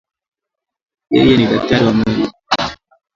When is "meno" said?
1.97-2.27